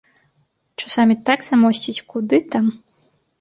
[0.83, 2.65] Часамі так замосціць, куды там!